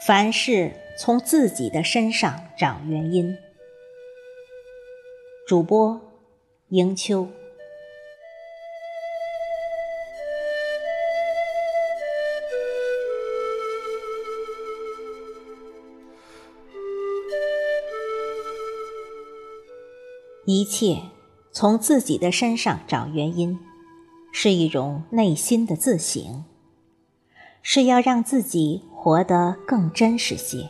[0.00, 3.36] 凡事从自己的身上找原因。
[5.46, 6.00] 主播
[6.68, 7.28] 迎秋。
[20.46, 21.02] 一切
[21.52, 23.58] 从自己的身上找原因，
[24.32, 26.44] 是一种内心的自省，
[27.60, 30.68] 是要让自己活得更真实些，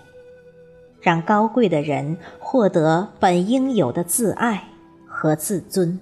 [1.01, 4.69] 让高贵的人获得本应有的自爱
[5.07, 5.99] 和自尊。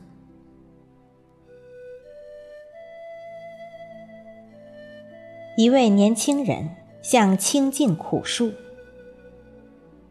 [5.57, 6.69] 一位年轻人
[7.01, 8.53] 向清净苦述，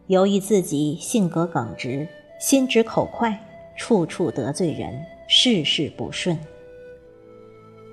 [0.07, 2.07] 由于自己性格耿直，
[2.39, 3.39] 心直口快。
[3.77, 6.39] 处处得罪人，事事不顺。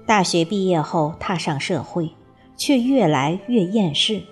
[0.06, 2.08] 大学毕业后踏上社会，
[2.62, 4.22] 却越来越厌世，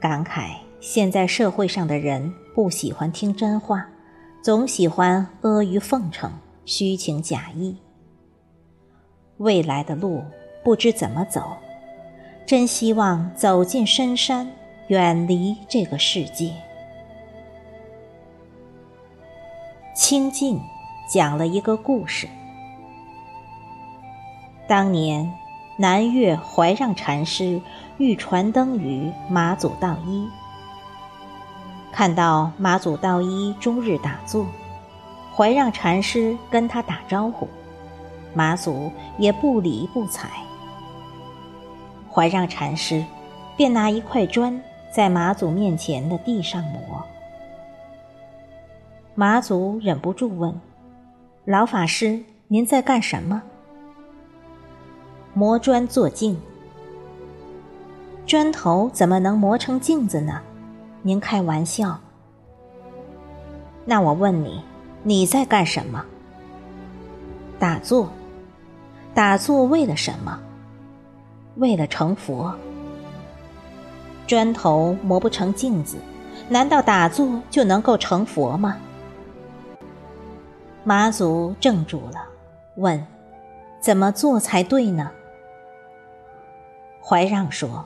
[0.00, 3.86] 感慨现在社会上的人不喜欢听真话，
[4.42, 6.32] 总喜欢阿谀奉承、
[6.64, 7.76] 虚情假意。
[9.36, 10.24] 未来的路
[10.64, 11.56] 不知怎么走，
[12.44, 14.50] 真希望走进深山，
[14.88, 16.50] 远离这个世界。
[19.94, 20.60] 清净
[21.08, 22.26] 讲了一个故事。
[24.66, 25.32] 当年，
[25.76, 27.60] 南岳怀让禅师
[27.98, 30.28] 欲传灯于马祖道一，
[31.90, 34.46] 看到马祖道一终日打坐，
[35.34, 37.48] 怀让禅师跟他打招呼，
[38.32, 40.28] 马祖也不理不睬。
[42.08, 43.04] 怀让禅师
[43.56, 47.04] 便拿一块砖在马祖面前的地上磨。
[49.16, 50.60] 马祖忍不住问
[51.44, 53.42] ：“老法师，您在干什么？”
[55.34, 56.40] 磨砖做镜。
[58.24, 60.40] 砖头怎么能磨成镜子呢？
[61.02, 61.98] 您开玩笑。
[63.84, 64.62] 那我问你，
[65.02, 66.04] 你在干什么？
[67.58, 68.08] 打坐。
[69.12, 70.40] 打坐为了什么？
[71.56, 72.54] 为了成佛。
[74.26, 75.98] 砖头磨不成镜子，
[76.48, 78.76] 难道打坐就能够成佛吗？
[80.82, 82.24] 马祖怔住了，
[82.76, 83.06] 问
[83.80, 85.10] ：“怎么做才对呢？”
[87.06, 87.84] 怀让说：“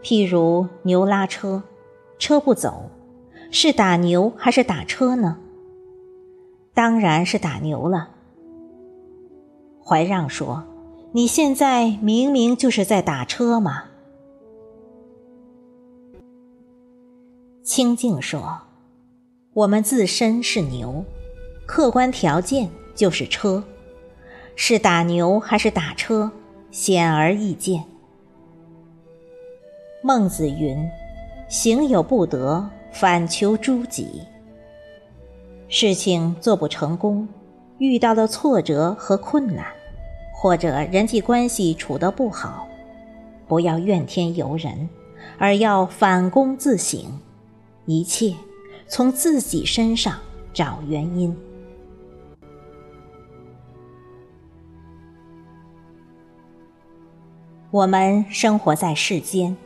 [0.00, 1.64] 譬如牛拉车，
[2.20, 2.88] 车不走，
[3.50, 5.38] 是打牛还是打车呢？
[6.72, 8.10] 当然是打牛了。”
[9.84, 10.62] 怀让说
[11.10, 13.86] ：“你现在明明就是在打车嘛。”
[17.64, 18.60] 清净说
[19.52, 21.04] ：“我们自身是牛。”
[21.66, 23.64] 客观条件就是车，
[24.54, 26.30] 是打牛还是打车，
[26.70, 27.84] 显而易见。
[30.06, 30.86] 孟子云
[31.48, 34.20] ：“行有不得，反求诸己。”
[35.66, 37.26] 事情做不成功，
[37.78, 39.64] 遇到了挫折和困难，
[40.34, 42.68] 或者人际关系处得不好，
[43.48, 44.86] 不要怨天尤人，
[45.38, 47.00] 而要反躬自省，
[47.86, 48.34] 一切
[48.86, 50.18] 从自己身上
[50.52, 51.34] 找原因。
[57.70, 59.56] 我们生活在世间，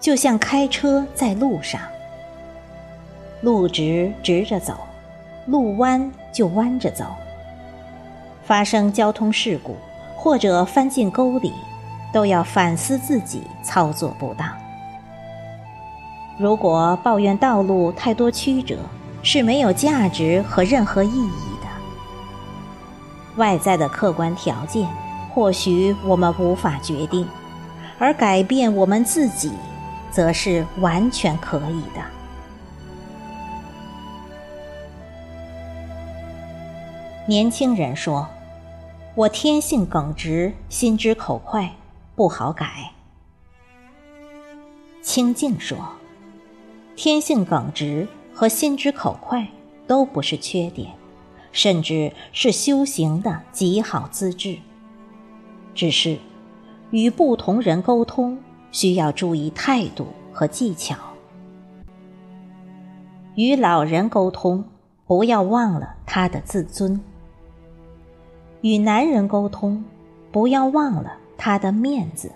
[0.00, 1.80] 就像开车在路上。
[3.42, 4.78] 路直直着走，
[5.46, 7.04] 路弯就弯着走。
[8.44, 9.76] 发生交通事故
[10.16, 11.52] 或者翻进沟里，
[12.12, 14.48] 都要反思自己操作不当。
[16.38, 18.78] 如果抱怨道路太多曲折，
[19.22, 21.66] 是没有价值和任何意义的。
[23.36, 24.88] 外在的客观条件，
[25.34, 27.26] 或许我们无法决定。
[27.98, 29.52] 而改变我们自己，
[30.10, 32.02] 则是完全可以的。
[37.26, 38.28] 年轻人说
[39.14, 41.74] ：“我天性耿直，心直口快，
[42.14, 42.92] 不好改。”
[45.02, 45.78] 清净说
[46.96, 49.48] ：“天性耿直和心直口快
[49.86, 50.92] 都不是缺点，
[51.52, 54.58] 甚至是修行的极好资质，
[55.74, 56.18] 只是……”
[56.92, 58.38] 与不同人沟通，
[58.76, 60.98] 需要注意态度和技巧。
[63.34, 64.62] 与老人沟通，
[65.06, 67.00] 不要忘了他的自尊；
[68.60, 69.82] 与男人沟通，
[70.30, 72.28] 不要忘了他的面子；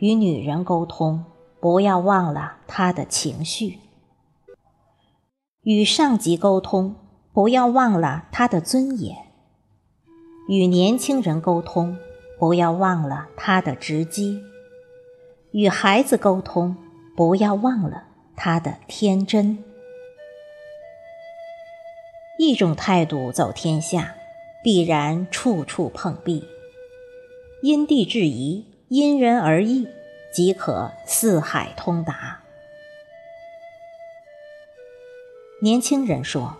[0.00, 1.24] 与女人沟通，
[1.60, 3.78] 不要忘了他的情绪；
[5.62, 6.94] 与上级沟通，
[7.32, 9.16] 不要忘了他的尊严；
[10.46, 11.96] 与年轻人沟通。
[12.40, 14.40] 不要忘了他的直接，
[15.52, 16.76] 与孩子沟通；
[17.16, 18.04] 不要忘了
[18.36, 19.64] 他的天真。
[22.38, 24.14] 一种态度走天下，
[24.62, 26.44] 必然处处碰壁。
[27.62, 29.88] 因地制宜，因人而异，
[30.32, 32.42] 即可四海通达。
[35.60, 36.56] 年轻人说：“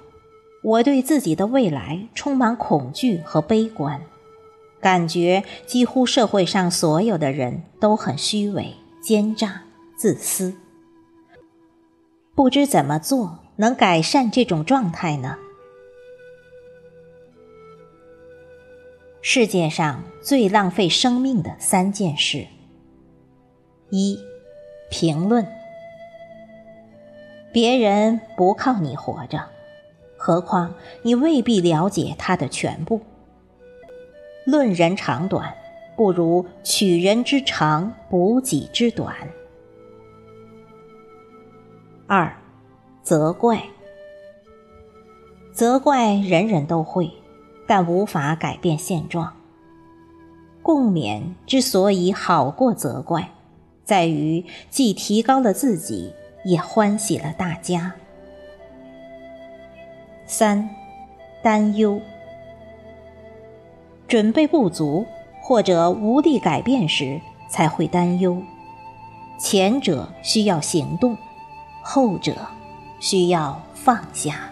[0.64, 4.02] 我对自己的未来充满恐惧和悲观，
[4.80, 9.62] 感觉几乎社会上所有的人都很虚伪、奸诈、
[9.96, 10.54] 自私。
[12.34, 15.36] 不知怎么做能改善这种状态呢？”
[19.20, 22.46] 世界上最浪费生命的三件事：
[23.90, 24.19] 一、
[24.90, 25.46] 评论。
[27.52, 29.48] 别人不靠你活着，
[30.16, 33.00] 何况你未必了解他的全部。
[34.49, 35.55] 论人长短，
[35.95, 39.15] 不如取人之长，补己之短。
[42.06, 42.35] 二、
[43.03, 43.62] 责怪。
[45.53, 47.12] 责怪人人都会。
[47.67, 49.31] 但无法改变现状。
[50.62, 53.31] 共勉之所以好过责怪，
[53.85, 56.15] 在于既提高了自己，
[56.47, 57.93] 也欢喜了大家。
[60.25, 60.71] 三，
[61.43, 62.00] 担忧。
[64.08, 65.06] 准备不足
[65.43, 68.43] 或者无力改变时，才会担忧。
[69.38, 71.16] 前者需要行动，
[71.82, 72.34] 后者
[72.99, 74.50] 需要放下。